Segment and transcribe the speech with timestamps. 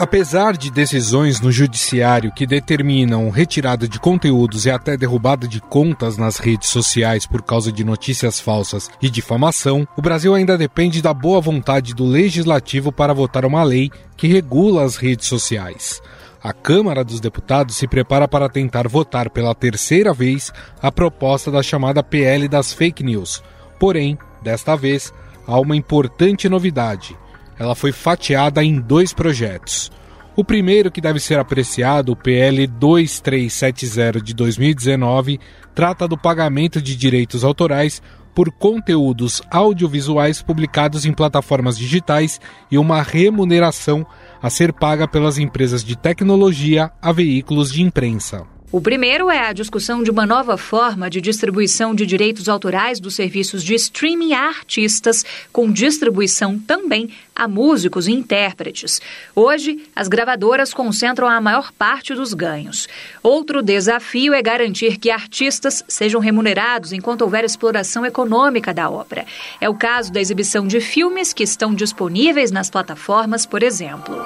[0.00, 6.16] Apesar de decisões no judiciário que determinam retirada de conteúdos e até derrubada de contas
[6.16, 11.12] nas redes sociais por causa de notícias falsas e difamação, o Brasil ainda depende da
[11.12, 16.00] boa vontade do legislativo para votar uma lei que regula as redes sociais.
[16.42, 20.52] A Câmara dos Deputados se prepara para tentar votar pela terceira vez
[20.82, 23.42] a proposta da chamada PL das fake news.
[23.78, 25.12] Porém, desta vez,
[25.46, 27.16] há uma importante novidade
[27.60, 29.92] ela foi fatiada em dois projetos.
[30.34, 35.38] O primeiro, que deve ser apreciado, o PL 2370 de 2019,
[35.74, 38.00] trata do pagamento de direitos autorais
[38.34, 44.06] por conteúdos audiovisuais publicados em plataformas digitais e uma remuneração
[44.42, 48.46] a ser paga pelas empresas de tecnologia a veículos de imprensa.
[48.72, 53.16] O primeiro é a discussão de uma nova forma de distribuição de direitos autorais dos
[53.16, 59.00] serviços de streaming a artistas, com distribuição também a músicos e intérpretes.
[59.34, 62.86] Hoje, as gravadoras concentram a maior parte dos ganhos.
[63.24, 69.26] Outro desafio é garantir que artistas sejam remunerados enquanto houver exploração econômica da obra.
[69.60, 74.22] É o caso da exibição de filmes que estão disponíveis nas plataformas, por exemplo.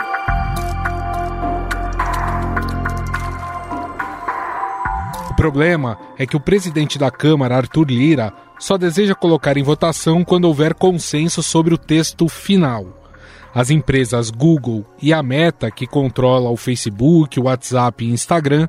[5.45, 10.47] Problema é que o presidente da Câmara, Arthur Lira, só deseja colocar em votação quando
[10.47, 12.87] houver consenso sobre o texto final.
[13.55, 18.69] As empresas Google e a Meta, que controla o Facebook, o WhatsApp e Instagram,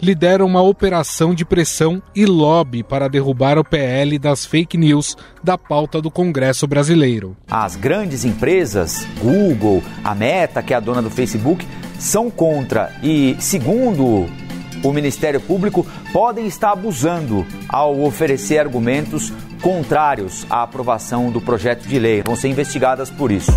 [0.00, 5.58] lideram uma operação de pressão e lobby para derrubar o PL das fake news da
[5.58, 7.36] pauta do Congresso brasileiro.
[7.50, 13.36] As grandes empresas, Google, a Meta, que é a dona do Facebook, são contra e,
[13.38, 14.26] segundo
[14.84, 21.98] o Ministério Público podem estar abusando ao oferecer argumentos contrários à aprovação do projeto de
[21.98, 22.22] lei.
[22.22, 23.52] Vão ser investigadas por isso.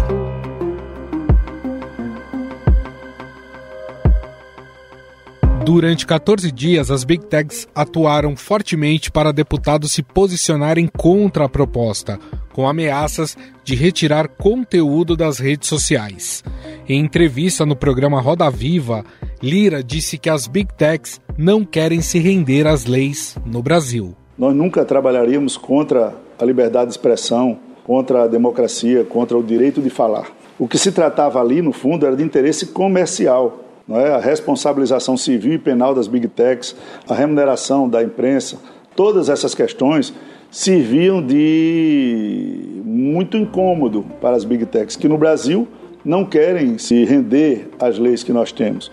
[5.68, 12.18] Durante 14 dias, as Big Techs atuaram fortemente para deputados se posicionarem contra a proposta,
[12.58, 16.44] com ameaças de retirar conteúdo das redes sociais.
[16.90, 19.06] Em entrevista no programa Roda Viva,
[19.44, 24.16] Lira disse que as Big Techs não querem se render às leis no Brasil.
[24.36, 29.92] Nós nunca trabalharíamos contra a liberdade de expressão, contra a democracia, contra o direito de
[29.92, 30.26] falar.
[30.58, 34.16] O que se tratava ali, no fundo, era de interesse comercial não é?
[34.16, 36.76] a responsabilização civil e penal das big techs,
[37.08, 38.58] a remuneração da imprensa,
[38.96, 40.12] todas essas questões
[40.50, 45.68] serviam de muito incômodo para as big techs, que no Brasil
[46.04, 48.90] não querem se render às leis que nós temos.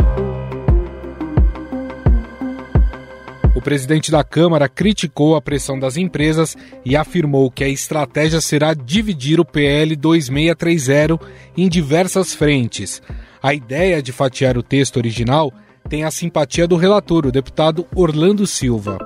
[3.54, 8.74] O presidente da Câmara criticou a pressão das empresas e afirmou que a estratégia será
[8.74, 11.20] dividir o PL 2630
[11.56, 13.00] em diversas frentes.
[13.40, 15.52] A ideia de fatiar o texto original
[15.88, 18.98] tem a simpatia do relator, o deputado Orlando Silva.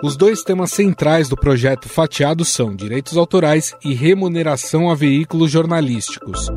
[0.00, 6.48] Os dois temas centrais do projeto fatiado são direitos autorais e remuneração a veículos jornalísticos.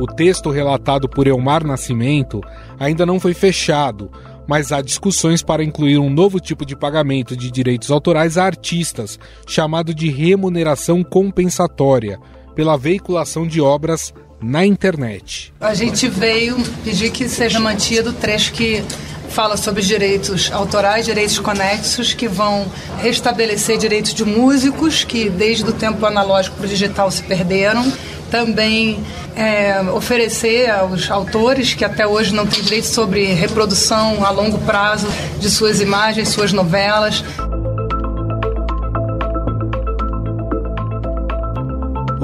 [0.00, 2.40] O texto relatado por Elmar Nascimento
[2.80, 4.10] ainda não foi fechado,
[4.48, 9.18] mas há discussões para incluir um novo tipo de pagamento de direitos autorais a artistas,
[9.46, 12.18] chamado de remuneração compensatória,
[12.54, 15.52] pela veiculação de obras na internet.
[15.60, 18.82] A gente veio pedir que seja mantido o trecho que
[19.28, 22.66] fala sobre direitos autorais, direitos conexos, que vão
[22.98, 27.90] restabelecer direitos de músicos que desde o tempo analógico para o digital se perderam.
[28.30, 29.04] Também
[29.36, 35.06] é, oferecer aos autores que até hoje não têm direito sobre reprodução a longo prazo
[35.38, 37.22] de suas imagens, suas novelas.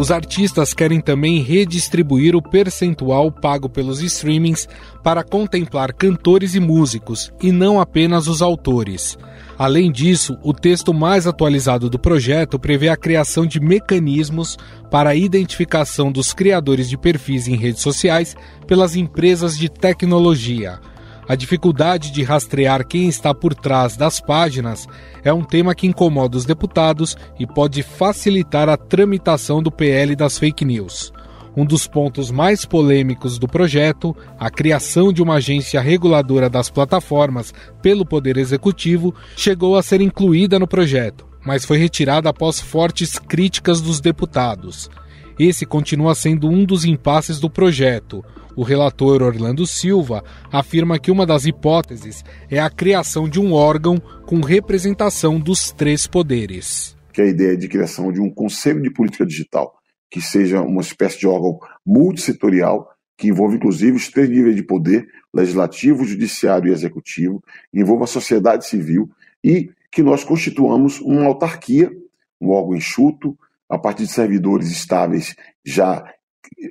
[0.03, 4.69] Os artistas querem também redistribuir o percentual pago pelos streamings
[5.01, 9.17] para contemplar cantores e músicos, e não apenas os autores.
[9.57, 14.59] Além disso, o texto mais atualizado do projeto prevê a criação de mecanismos
[14.91, 18.35] para a identificação dos criadores de perfis em redes sociais
[18.67, 20.81] pelas empresas de tecnologia.
[21.29, 24.89] A dificuldade de rastrear quem está por trás das páginas
[25.23, 30.37] é um tema que incomoda os deputados e pode facilitar a tramitação do PL das
[30.37, 31.13] fake news.
[31.57, 37.53] Um dos pontos mais polêmicos do projeto, a criação de uma agência reguladora das plataformas
[37.81, 43.81] pelo Poder Executivo, chegou a ser incluída no projeto, mas foi retirada após fortes críticas
[43.81, 44.91] dos deputados.
[45.39, 48.25] Esse continua sendo um dos impasses do projeto.
[48.55, 53.99] O relator Orlando Silva afirma que uma das hipóteses é a criação de um órgão
[54.27, 56.95] com representação dos três poderes.
[57.15, 59.75] Que é a ideia de criação de um conselho de política digital,
[60.11, 65.07] que seja uma espécie de órgão multissetorial, que envolva inclusive os três níveis de poder,
[65.33, 69.11] legislativo, judiciário e executivo, envolva a sociedade civil
[69.43, 71.91] e que nós constituamos uma autarquia,
[72.39, 73.35] um órgão enxuto,
[73.67, 75.35] a partir de servidores estáveis
[75.65, 76.05] já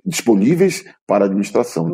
[0.06, 1.92] disponíveis para a administração.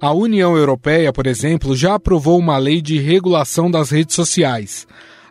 [0.00, 4.86] A União Europeia, por exemplo, já aprovou uma lei de regulação das redes sociais.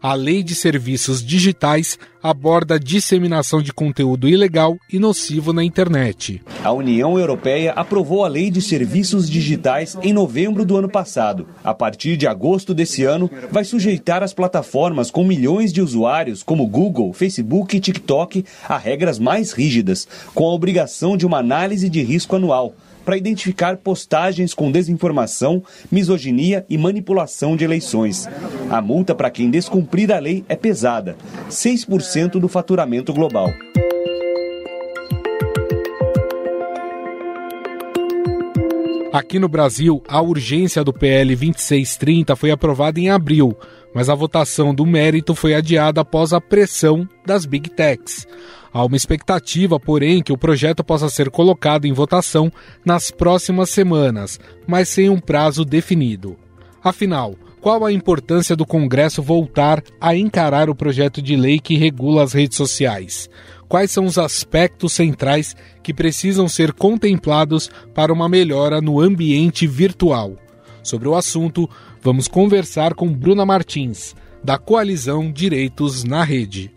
[0.07, 6.44] A Lei de Serviços Digitais aborda a disseminação de conteúdo ilegal e nocivo na internet.
[6.63, 11.48] A União Europeia aprovou a Lei de Serviços Digitais em novembro do ano passado.
[11.63, 16.68] A partir de agosto desse ano, vai sujeitar as plataformas com milhões de usuários, como
[16.68, 22.04] Google, Facebook e TikTok, a regras mais rígidas, com a obrigação de uma análise de
[22.04, 22.75] risco anual
[23.06, 28.28] para identificar postagens com desinformação, misoginia e manipulação de eleições.
[28.69, 31.16] A multa para quem descumprir a lei é pesada,
[31.50, 33.54] 6% do faturamento global.
[39.16, 43.57] Aqui no Brasil, a urgência do PL 2630 foi aprovada em abril,
[43.95, 48.27] mas a votação do mérito foi adiada após a pressão das Big Techs.
[48.74, 52.51] Há uma expectativa, porém, que o projeto possa ser colocado em votação
[52.83, 54.38] nas próximas semanas,
[54.68, 56.36] mas sem um prazo definido.
[56.83, 62.21] Afinal, qual a importância do Congresso voltar a encarar o projeto de lei que regula
[62.21, 63.30] as redes sociais?
[63.69, 70.36] Quais são os aspectos centrais que precisam ser contemplados para uma melhora no ambiente virtual?
[70.85, 71.67] Sobre o assunto,
[71.99, 76.71] vamos conversar com Bruna Martins, da Coalizão Direitos na Rede.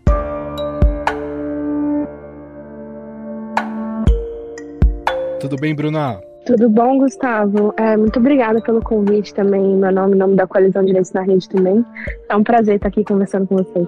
[5.39, 6.19] Tudo bem, Bruna?
[6.43, 7.71] Tudo bom, Gustavo?
[7.77, 11.47] É, muito obrigada pelo convite também, meu nome, em nome da Coalizão Direitos na Rede
[11.47, 11.85] também.
[12.27, 13.87] É um prazer estar aqui conversando com vocês.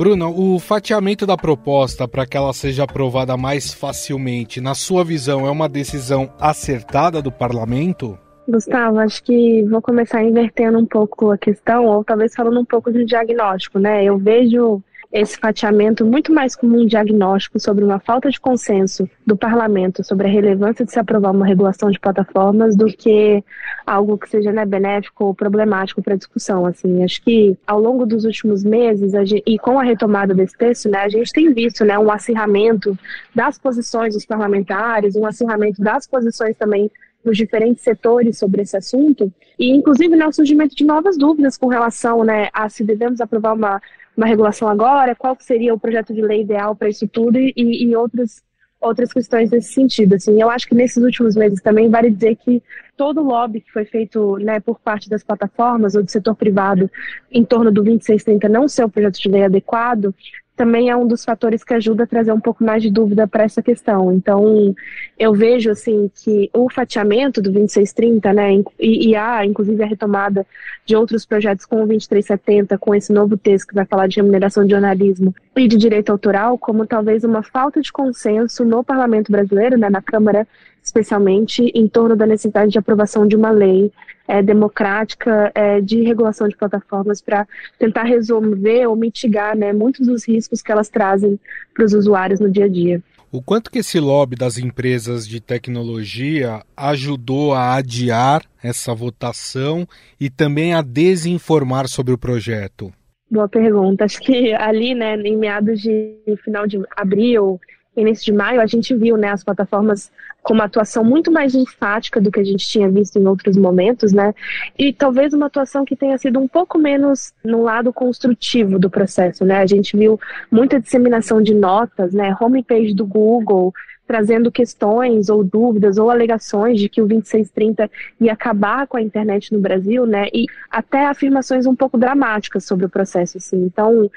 [0.00, 5.46] Bruna, o fatiamento da proposta para que ela seja aprovada mais facilmente, na sua visão,
[5.46, 8.18] é uma decisão acertada do parlamento?
[8.48, 12.90] Gustavo, acho que vou começar invertendo um pouco a questão, ou talvez falando um pouco
[12.90, 14.02] de diagnóstico, né?
[14.02, 14.82] Eu vejo
[15.12, 20.28] esse fatiamento muito mais como um diagnóstico sobre uma falta de consenso do parlamento sobre
[20.28, 23.42] a relevância de se aprovar uma regulação de plataformas do que
[23.84, 26.64] algo que seja né, benéfico ou problemático para a discussão.
[26.64, 30.88] Assim, acho que ao longo dos últimos meses gente, e com a retomada desse texto,
[30.88, 32.96] né, a gente tem visto né, um acirramento
[33.34, 36.88] das posições dos parlamentares, um acirramento das posições também
[37.24, 41.66] nos diferentes setores sobre esse assunto, e inclusive né, o surgimento de novas dúvidas com
[41.66, 43.80] relação né, a se devemos aprovar uma
[44.20, 47.96] uma regulação agora, qual seria o projeto de lei ideal para isso tudo e, e
[47.96, 48.42] outras
[48.80, 50.14] outras questões nesse sentido.
[50.14, 52.62] Assim, eu acho que nesses últimos meses também vale dizer que
[52.96, 56.90] todo o lobby que foi feito né, por parte das plataformas ou do setor privado
[57.30, 60.14] em torno do 2630 não ser o projeto de lei adequado
[60.60, 63.44] também é um dos fatores que ajuda a trazer um pouco mais de dúvida para
[63.44, 64.12] essa questão.
[64.12, 64.74] Então,
[65.18, 70.46] eu vejo assim que o fatiamento do 2630, né, e, e há inclusive a retomada
[70.84, 74.62] de outros projetos com o 2370, com esse novo texto que vai falar de remuneração
[74.62, 79.78] de jornalismo e de direito autoral, como talvez uma falta de consenso no parlamento brasileiro,
[79.78, 80.46] né, na Câmara
[80.82, 83.90] especialmente, em torno da necessidade de aprovação de uma lei
[84.30, 87.48] é, democrática é, de regulação de plataformas para
[87.80, 91.38] tentar resolver ou mitigar né, muitos dos riscos que elas trazem
[91.74, 93.02] para os usuários no dia a dia.
[93.32, 99.84] O quanto que esse lobby das empresas de tecnologia ajudou a adiar essa votação
[100.20, 102.92] e também a desinformar sobre o projeto?
[103.28, 104.04] Boa pergunta.
[104.04, 106.14] Acho que ali, né, em meados de
[106.44, 107.60] final de abril,
[107.96, 112.20] início de maio, a gente viu né, as plataformas com uma atuação muito mais enfática
[112.20, 114.34] do que a gente tinha visto em outros momentos, né?
[114.78, 119.44] E talvez uma atuação que tenha sido um pouco menos no lado construtivo do processo,
[119.44, 119.58] né?
[119.58, 120.18] A gente viu
[120.50, 122.34] muita disseminação de notas, né?
[122.40, 123.72] Homepage do Google
[124.10, 127.88] trazendo questões ou dúvidas ou alegações de que o 2630
[128.20, 130.26] ia acabar com a internet no Brasil, né?
[130.34, 133.62] E até afirmações um pouco dramáticas sobre o processo, assim.
[133.62, 134.10] Então,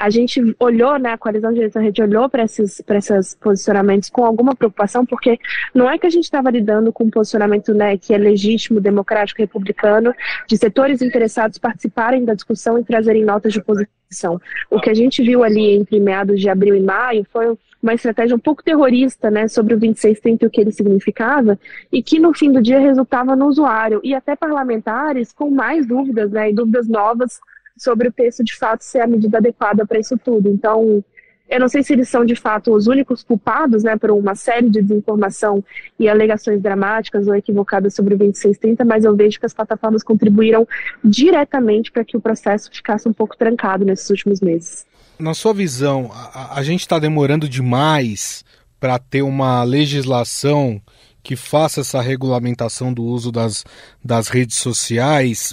[0.00, 4.08] a gente olhou, né, a coalizão de direitos da rede olhou para esses, esses posicionamentos
[4.08, 5.38] com alguma preocupação, porque
[5.74, 9.42] não é que a gente estava lidando com um posicionamento né, que é legítimo, democrático,
[9.42, 10.14] republicano,
[10.48, 14.40] de setores interessados participarem da discussão e trazerem notas de posição.
[14.70, 18.34] O que a gente viu ali entre meados de abril e maio foi uma estratégia
[18.34, 21.58] um pouco terrorista né, sobre o 2630 e o que ele significava,
[21.92, 26.30] e que no fim do dia resultava no usuário e até parlamentares com mais dúvidas,
[26.30, 27.38] né, e dúvidas novas
[27.80, 30.48] sobre o texto de fato ser a medida adequada para isso tudo.
[30.50, 31.02] Então,
[31.48, 34.70] Eu não sei se eles são de fato os únicos culpados, né, por uma série
[34.70, 35.64] de desinformação
[35.98, 40.64] e alegações dramáticas ou equivocadas sobre o 2630, mas eu vejo que as plataformas contribuíram
[41.02, 44.86] diretamente para que o processo ficasse um pouco trancado nesses últimos meses.
[45.18, 48.44] Na sua visão, a, a gente está demorando demais
[48.78, 50.80] para ter uma legislação
[51.20, 53.64] que faça essa regulamentação do uso das,
[54.04, 55.52] das redes sociais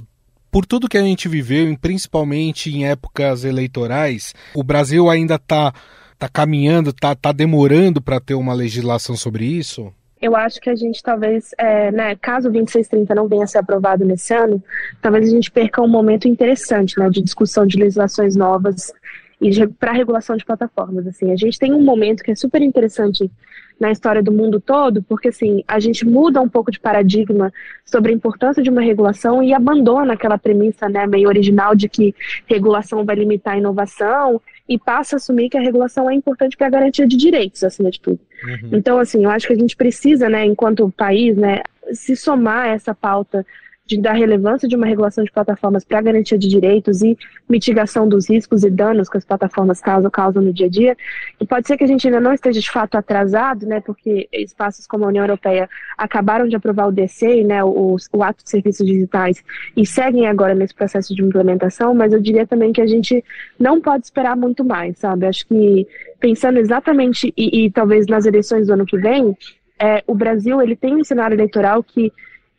[0.58, 5.72] por tudo que a gente viveu, principalmente em épocas eleitorais, o Brasil ainda está
[6.18, 9.94] tá caminhando, está tá demorando para ter uma legislação sobre isso?
[10.20, 13.60] Eu acho que a gente talvez, é, né, caso o 2630 não venha a ser
[13.60, 14.60] aprovado nesse ano,
[15.00, 18.92] talvez a gente perca um momento interessante né, de discussão de legislações novas
[19.40, 21.06] e para regulação de plataformas.
[21.06, 23.30] Assim, a gente tem um momento que é super interessante
[23.80, 27.54] na história do mundo todo, porque assim, a gente muda um pouco de paradigma
[27.86, 32.16] sobre a importância de uma regulação e abandona aquela premissa né, meio original de que
[32.48, 36.68] regulação vai limitar a inovação e passa a assumir que a regulação é importante para
[36.68, 38.20] a garantia de direitos, acima de tudo.
[38.44, 38.70] Uhum.
[38.74, 41.62] Então, assim, eu acho que a gente precisa, né, enquanto país, né,
[41.94, 43.46] se somar a essa pauta
[43.88, 47.18] de, da relevância de uma regulação de plataformas para garantia de direitos e
[47.50, 50.98] mitigação dos riscos e danos que as plataformas causam, causam no dia a dia.
[51.40, 54.86] E pode ser que a gente ainda não esteja de fato atrasado, né, porque espaços
[54.86, 58.86] como a União Europeia acabaram de aprovar o DCI, né, o, o Ato de Serviços
[58.86, 59.44] Digitais,
[59.76, 63.24] e seguem agora nesse processo de implementação, mas eu diria também que a gente
[63.58, 65.26] não pode esperar muito mais, sabe?
[65.26, 65.88] Acho que
[66.20, 69.36] pensando exatamente, e, e talvez nas eleições do ano que vem,
[69.80, 72.12] é, o Brasil ele tem um cenário eleitoral que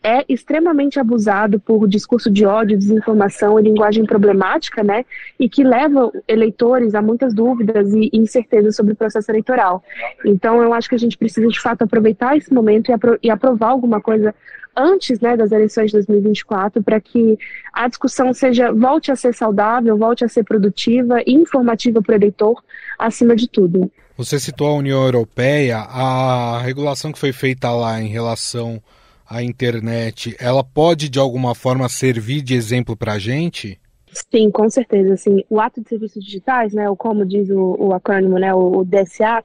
[0.02, 5.04] é extremamente abusado por discurso de ódio, desinformação e linguagem problemática, né?
[5.38, 9.82] E que leva eleitores a muitas dúvidas e incertezas sobre o processo eleitoral.
[10.24, 13.70] Então, eu acho que a gente precisa, de fato, aproveitar esse momento e, apro aprovar
[13.70, 14.34] alguma coisa
[14.76, 17.36] antes né, das eleições de 2024 para que
[17.72, 22.16] a discussão seja volte a ser saudável, volte a ser produtiva e informativa para o
[22.16, 22.62] eleitor,
[22.96, 23.90] acima de tudo.
[24.16, 28.80] Você citou a União Europeia, a regulação que foi feita lá em relação
[29.28, 33.78] a internet, ela pode de alguma forma servir de exemplo para a gente?
[34.10, 35.14] Sim, com certeza.
[35.14, 38.78] Assim, o ato de serviços digitais, né, ou como diz o, o acrônimo, né, o,
[38.78, 39.44] o DSA,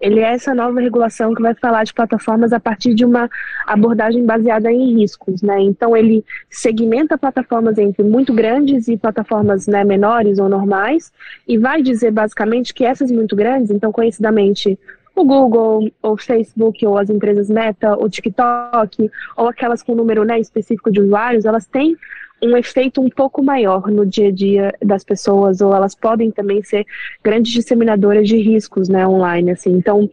[0.00, 3.28] ele é essa nova regulação que vai falar de plataformas a partir de uma
[3.66, 5.60] abordagem baseada em riscos, né?
[5.60, 11.12] Então ele segmenta plataformas entre muito grandes e plataformas né, menores ou normais
[11.48, 14.78] e vai dizer basicamente que essas muito grandes, então conhecidamente
[15.20, 20.38] o Google, o Facebook, ou as empresas Meta, o TikTok, ou aquelas com número né,
[20.38, 21.96] específico de usuários, elas têm
[22.42, 26.62] um efeito um pouco maior no dia a dia das pessoas, ou elas podem também
[26.62, 26.86] ser
[27.22, 29.50] grandes disseminadoras de riscos né, online.
[29.50, 29.72] Assim.
[29.72, 30.08] Então,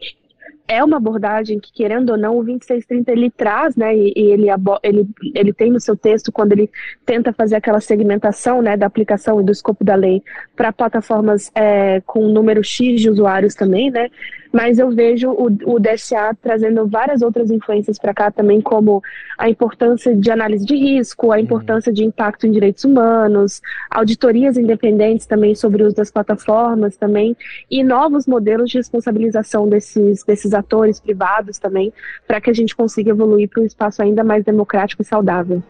[0.67, 4.47] é uma abordagem que, querendo ou não, o 2630 ele traz, né, e, e ele,
[4.81, 6.69] ele, ele tem no seu texto, quando ele
[7.05, 10.23] tenta fazer aquela segmentação, né, da aplicação e do escopo da lei
[10.55, 14.09] para plataformas é, com número X de usuários também, né,
[14.55, 19.03] mas eu vejo o, o DSA trazendo várias outras influências para cá também, como
[19.37, 25.25] a importância de análise de risco, a importância de impacto em direitos humanos, auditorias independentes
[25.25, 27.35] também sobre o uso das plataformas também,
[27.69, 31.91] e novos modelos de responsabilização desses, desses atores privados também,
[32.25, 35.61] para que a gente consiga evoluir para um espaço ainda mais democrático e saudável.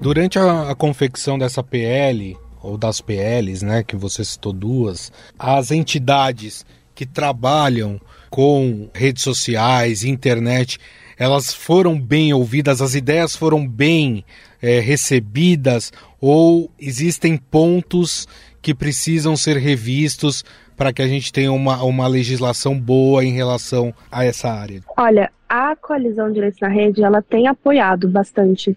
[0.00, 5.70] Durante a, a confecção dessa PL, ou das PLs, né, que você citou duas, as
[5.70, 10.78] entidades que trabalham com redes sociais, internet,
[11.16, 14.24] elas foram bem ouvidas, as ideias foram bem
[14.60, 18.26] é, recebidas ou existem pontos
[18.60, 20.44] que precisam ser revistos
[20.76, 24.82] para que a gente tenha uma, uma legislação boa em relação a essa área?
[24.96, 28.76] Olha, a coalizão Direitos na Rede ela tem apoiado bastante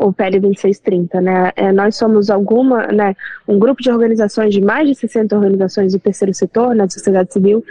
[0.00, 1.52] o PL 2630, né?
[1.54, 3.14] É, nós somos alguma, né,
[3.46, 7.32] um grupo de organizações de mais de 60 organizações do terceiro setor, na né, sociedade
[7.32, 7.62] civil,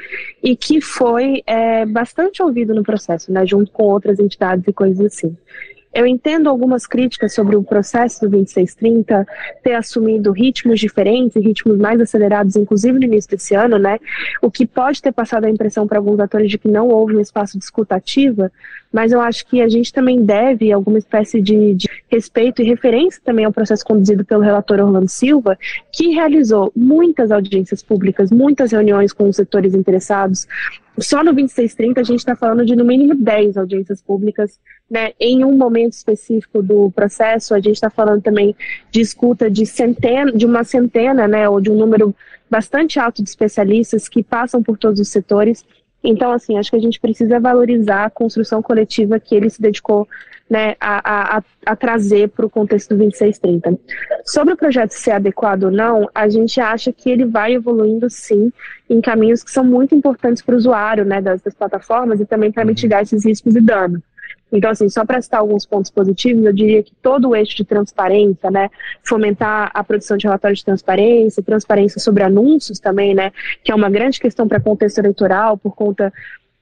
[0.43, 5.03] e que foi é, bastante ouvido no processo, né, junto com outras entidades e coisas
[5.03, 5.36] assim.
[5.91, 9.25] Eu entendo algumas críticas sobre o processo do 2630
[9.63, 13.98] ter assumido ritmos diferentes ritmos mais acelerados, inclusive no início desse ano, né?
[14.39, 17.19] O que pode ter passado a impressão para alguns atores de que não houve um
[17.19, 18.51] espaço de escuta ativa,
[18.91, 23.22] mas eu acho que a gente também deve alguma espécie de, de respeito e referência
[23.24, 25.58] também ao processo conduzido pelo relator Orlando Silva,
[25.91, 30.48] que realizou muitas audiências públicas, muitas reuniões com os setores interessados,
[31.01, 35.12] só no 2630 a gente está falando de no mínimo 10 audiências públicas, né?
[35.19, 38.55] Em um momento específico do processo, a gente está falando também
[38.91, 41.48] de escuta de centena, de uma centena, né?
[41.48, 42.13] Ou de um número
[42.50, 45.63] bastante alto de especialistas que passam por todos os setores
[46.03, 50.08] Então, assim, acho que a gente precisa valorizar a construção coletiva que ele se dedicou
[50.50, 53.79] né, a, a, a trazer para o contexto do 2630.
[54.25, 58.51] Sobre o projeto ser adequado ou não, a gente acha que ele vai evoluindo sim
[58.89, 62.51] em caminhos que são muito importantes para o usuário né, das, das plataformas e também
[62.51, 62.70] para uhum.
[62.70, 64.01] mitigar esses riscos e danos.
[64.51, 67.63] Então, assim, só para citar alguns pontos positivos, eu diria que todo o eixo de
[67.63, 68.70] transparência, né,
[69.03, 73.32] fomentar a produção de relatórios de transparência, transparência sobre anúncios também, né,
[73.63, 76.12] que é uma grande questão para contexto eleitoral, por conta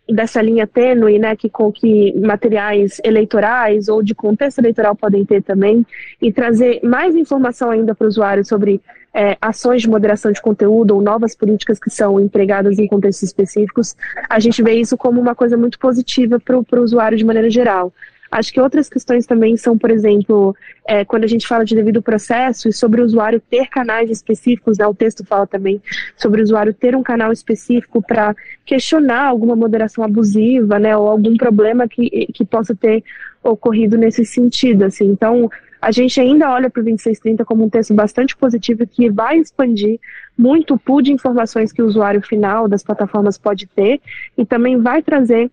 [0.10, 5.44] dessa linha tênue, né, que com que materiais eleitorais ou de contexto eleitoral podem ter
[5.44, 5.86] também,
[6.22, 8.82] e trazer mais informação ainda para o usuário sobre
[9.14, 13.96] é, ações de moderação de conteúdo ou novas políticas que são empregadas em contextos específicos,
[14.30, 17.92] a gente vê isso como uma coisa muito positiva para o usuário de maneira geral.
[18.32, 20.56] Acho que outras questões também são, por exemplo,
[20.86, 24.78] é, quando a gente fala de devido processo e sobre o usuário ter canais específicos,
[24.78, 25.82] né, o texto fala também
[26.16, 31.36] sobre o usuário ter um canal específico para questionar alguma moderação abusiva, né, ou algum
[31.38, 33.04] problema que, que possa ter
[33.44, 35.06] ocorrido nesse sentido, assim.
[35.06, 35.50] Então,
[35.82, 40.00] a gente ainda olha para o 2630 como um texto bastante positivo que vai expandir
[40.38, 44.02] muito o pool de informações que o usuário final das plataformas pode ter
[44.38, 45.52] e também vai trazer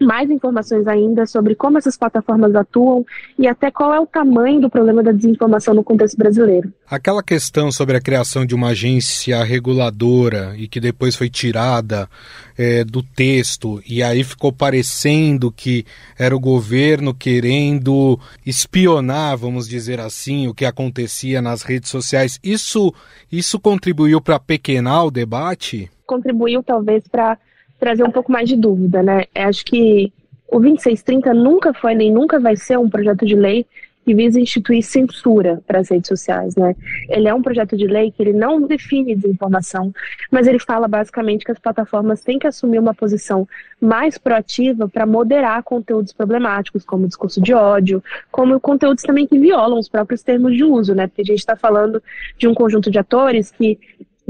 [0.00, 3.04] mais informações ainda sobre como essas plataformas atuam
[3.38, 6.72] e até qual é o tamanho do problema da desinformação no contexto brasileiro.
[6.88, 12.08] Aquela questão sobre a criação de uma agência reguladora e que depois foi tirada
[12.56, 15.84] é, do texto e aí ficou parecendo que
[16.18, 22.40] era o governo querendo espionar, vamos dizer assim, o que acontecia nas redes sociais.
[22.42, 22.92] Isso,
[23.30, 25.90] isso contribuiu para pequenar o debate?
[26.06, 27.38] Contribuiu talvez para
[27.80, 29.24] trazer um pouco mais de dúvida, né?
[29.34, 30.12] Acho que
[30.46, 33.66] o 2630 nunca foi nem nunca vai ser um projeto de lei
[34.04, 36.74] que visa instituir censura para as redes sociais, né?
[37.08, 39.92] Ele é um projeto de lei que ele não define desinformação,
[40.30, 43.46] mas ele fala basicamente que as plataformas têm que assumir uma posição
[43.80, 49.78] mais proativa para moderar conteúdos problemáticos, como discurso de ódio, como conteúdos também que violam
[49.78, 51.06] os próprios termos de uso, né?
[51.06, 52.02] Porque a gente está falando
[52.38, 53.78] de um conjunto de atores que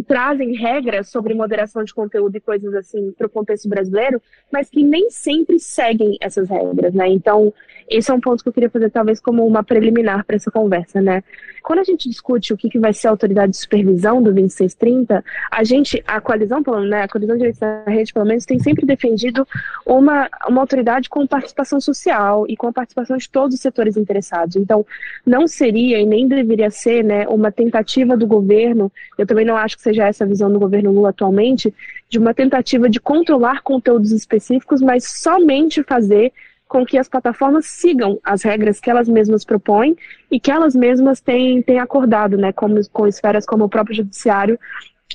[0.02, 4.21] trazem regras sobre moderação de conteúdo e coisas assim para o contexto brasileiro,
[4.52, 7.09] mas que nem sempre seguem essas regras, né?
[7.09, 7.52] Então,
[7.91, 11.01] esse é um ponto que eu queria fazer talvez como uma preliminar para essa conversa,
[11.01, 11.25] né?
[11.63, 15.23] Quando a gente discute o que, que vai ser a autoridade de supervisão do 2630,
[15.50, 18.87] a gente, a coalizão, né, a coalizão de direitos da rede, pelo menos, tem sempre
[18.87, 19.47] defendido
[19.85, 24.57] uma, uma autoridade com participação social e com a participação de todos os setores interessados.
[24.57, 24.87] Então,
[25.26, 29.76] não seria e nem deveria ser, né, uma tentativa do governo, eu também não acho
[29.76, 31.75] que seja essa a visão do governo Lula atualmente,
[32.09, 36.33] de uma tentativa de controlar conteúdos específicos, mas somente fazer
[36.71, 39.97] com que as plataformas sigam as regras que elas mesmas propõem
[40.30, 44.56] e que elas mesmas têm, têm acordado, né, como, com esferas como o próprio judiciário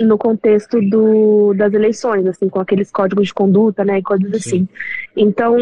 [0.02, 4.38] no contexto do, das eleições, assim, com aqueles códigos de conduta, né, e coisas Sim.
[4.38, 4.68] assim.
[5.16, 5.56] Então,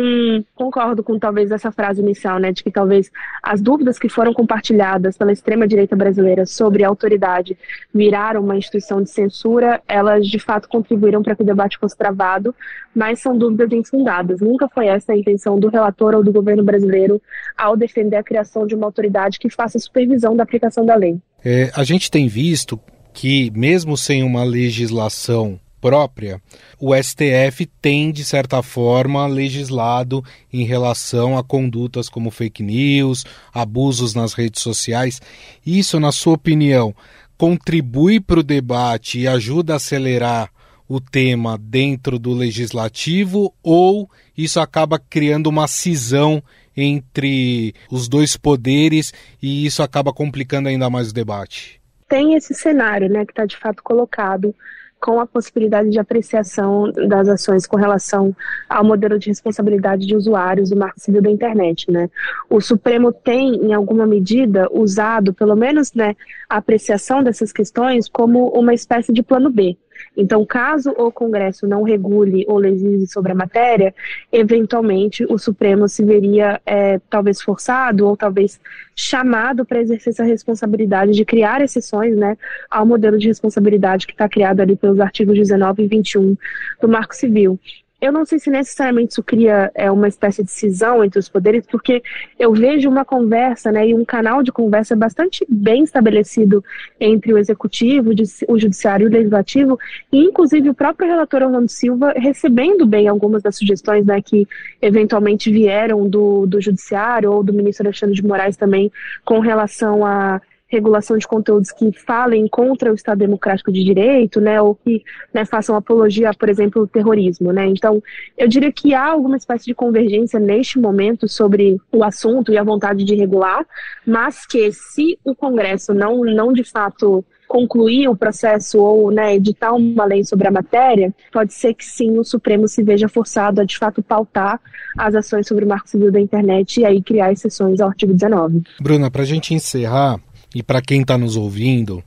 [0.55, 5.17] concordo com talvez essa frase inicial, né, de que talvez as dúvidas que foram compartilhadas
[5.17, 7.57] pela extrema-direita brasileira sobre a autoridade
[7.93, 12.55] virar uma instituição de censura, elas de fato contribuíram para que o debate fosse travado,
[12.95, 14.41] mas são dúvidas infundadas.
[14.41, 17.21] Nunca foi essa a intenção do relator ou do governo brasileiro
[17.57, 21.19] ao defender a criação de uma autoridade que faça supervisão da aplicação da lei.
[21.43, 22.79] É, a gente tem visto
[23.13, 26.41] que, mesmo sem uma legislação própria,
[26.79, 34.15] o STF tem, de certa forma, legislado em relação a condutas como fake news, abusos
[34.15, 35.21] nas redes sociais.
[35.65, 36.95] Isso, na sua opinião,
[37.37, 40.49] contribui para o debate e ajuda a acelerar
[40.87, 46.41] o tema dentro do legislativo ou isso acaba criando uma cisão
[46.75, 51.82] entre os dois poderes e isso acaba complicando ainda mais o debate?
[52.13, 54.53] Tem esse cenário, né, que está de fato colocado
[54.99, 58.35] com a possibilidade de apreciação das ações com relação
[58.69, 62.11] ao modelo de responsabilidade de usuários do marco civil da internet, né?
[62.47, 66.15] O Supremo tem, em alguma medida, usado, pelo menos, né,
[66.47, 69.75] a apreciação dessas questões como uma espécie de plano B.
[70.15, 73.93] Então, caso o Congresso não regule ou legisle sobre a matéria,
[74.31, 78.59] eventualmente o Supremo se veria é, talvez forçado ou talvez
[78.95, 82.37] chamado para exercer essa responsabilidade de criar exceções né,
[82.69, 86.37] ao modelo de responsabilidade que está criado ali pelos artigos 19 e 21
[86.81, 87.59] do Marco Civil
[88.03, 91.65] eu não sei se necessariamente isso cria é, uma espécie de cisão entre os poderes,
[91.65, 92.03] porque
[92.37, 96.61] eu vejo uma conversa né, e um canal de conversa bastante bem estabelecido
[96.99, 98.11] entre o executivo,
[98.49, 99.79] o judiciário e o legislativo,
[100.11, 104.45] e inclusive o próprio relator Orlando Silva recebendo bem algumas das sugestões né, que
[104.81, 108.91] eventualmente vieram do, do judiciário ou do ministro Alexandre de Moraes também
[109.23, 110.41] com relação a
[110.73, 115.45] regulação de conteúdos que falem contra o Estado Democrático de Direito, né, ou que né,
[115.45, 117.67] façam apologia, por exemplo, ao terrorismo, né.
[117.67, 118.01] Então,
[118.37, 122.63] eu diria que há alguma espécie de convergência neste momento sobre o assunto e a
[122.63, 123.65] vontade de regular,
[124.05, 129.73] mas que se o Congresso não, não de fato concluir o processo ou né, editar
[129.73, 133.63] uma lei sobre a matéria, pode ser que sim o Supremo se veja forçado a
[133.63, 134.59] de fato pautar
[134.97, 138.63] as ações sobre o Marco Civil da Internet e aí criar exceções ao artigo 19.
[138.81, 140.19] Bruna, para a gente encerrar,
[140.53, 142.03] e para quem está nos ouvindo,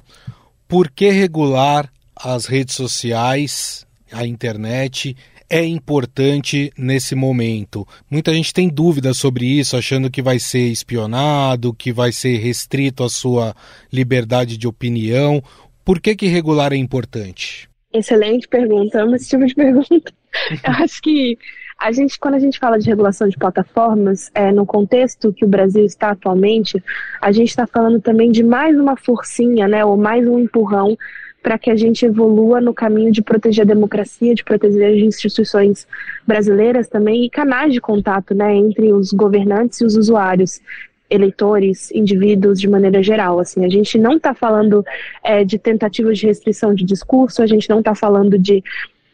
[0.69, 5.17] por que regular as redes sociais, a internet
[5.49, 7.87] é importante nesse momento?
[8.11, 13.05] Muita gente tem dúvidas sobre isso, achando que vai ser espionado, que vai ser restrito
[13.05, 13.55] a sua
[13.93, 15.43] liberdade de opinião.
[15.85, 17.69] Por que, que regular é importante?
[17.93, 20.13] Excelente pergunta, amo esse tipo de pergunta.
[20.65, 21.39] Eu acho que
[21.79, 25.49] a gente, quando a gente fala de regulação de plataformas, é, no contexto que o
[25.49, 26.83] Brasil está atualmente,
[27.21, 30.97] a gente está falando também de mais uma forcinha, né, ou mais um empurrão
[31.43, 35.87] para que a gente evolua no caminho de proteger a democracia, de proteger as instituições
[36.27, 40.61] brasileiras também e canais de contato, né, entre os governantes e os usuários
[41.09, 43.39] eleitores, indivíduos de maneira geral.
[43.39, 44.85] Assim, a gente não está falando
[45.23, 48.65] é, de tentativas de restrição de discurso, a gente não está falando de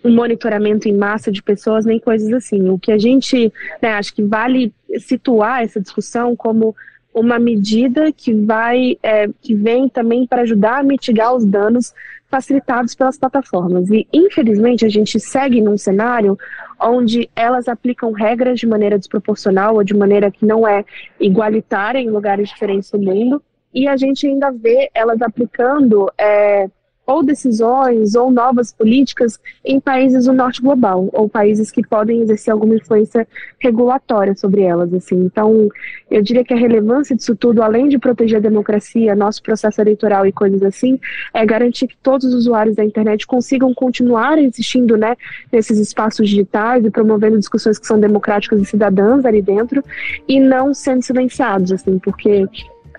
[0.04, 2.68] um monitoramento em massa de pessoas, nem coisas assim.
[2.68, 6.74] O que a gente, né, acho que vale situar essa discussão como
[7.14, 11.92] uma medida que vai, é, que vem também para ajudar a mitigar os danos
[12.30, 13.90] facilitados pelas plataformas.
[13.90, 16.38] E, infelizmente, a gente segue num cenário
[16.80, 20.84] onde elas aplicam regras de maneira desproporcional ou de maneira que não é
[21.20, 23.42] igualitária em lugares diferentes do mundo,
[23.74, 26.10] e a gente ainda vê elas aplicando.
[26.18, 26.68] É,
[27.06, 32.52] ou decisões ou novas políticas em países do norte global ou países que podem exercer
[32.52, 33.26] alguma influência
[33.58, 35.16] regulatória sobre elas assim.
[35.16, 35.68] Então
[36.10, 40.26] eu diria que a relevância disso tudo além de proteger a democracia nosso processo eleitoral
[40.26, 40.98] e coisas assim
[41.34, 45.16] é garantir que todos os usuários da internet consigam continuar existindo né
[45.50, 49.82] nesses espaços digitais e promovendo discussões que são democráticas e cidadãs ali dentro
[50.28, 52.46] e não sendo silenciados assim porque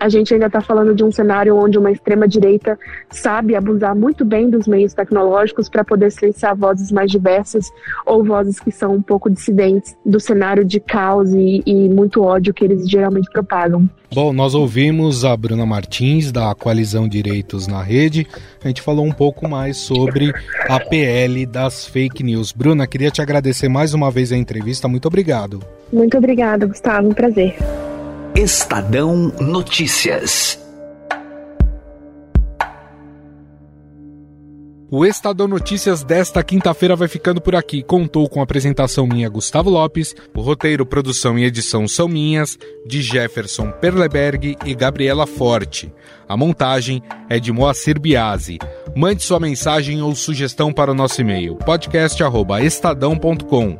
[0.00, 2.78] a gente ainda está falando de um cenário onde uma extrema-direita
[3.10, 7.70] sabe abusar muito bem dos meios tecnológicos para poder silenciar vozes mais diversas
[8.06, 12.54] ou vozes que são um pouco dissidentes do cenário de caos e, e muito ódio
[12.54, 13.88] que eles geralmente propagam.
[14.12, 18.26] Bom, nós ouvimos a Bruna Martins, da Coalizão Direitos na Rede.
[18.62, 20.32] A gente falou um pouco mais sobre
[20.68, 22.52] a PL das fake news.
[22.52, 24.86] Bruna, queria te agradecer mais uma vez a entrevista.
[24.86, 25.60] Muito obrigado.
[25.92, 27.08] Muito obrigada, Gustavo.
[27.08, 27.56] Um prazer.
[28.36, 30.58] Estadão Notícias.
[34.90, 37.84] O Estadão Notícias desta quinta-feira vai ficando por aqui.
[37.84, 43.02] Contou com a apresentação minha, Gustavo Lopes, o roteiro, produção e edição são minhas, de
[43.02, 45.94] Jefferson Perleberg e Gabriela Forte.
[46.28, 48.58] A montagem é de Moacir Biasi.
[48.96, 53.78] Mande sua mensagem ou sugestão para o nosso e-mail, podcast.estadão.com.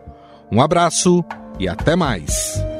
[0.52, 1.24] Um abraço
[1.58, 2.73] e até mais.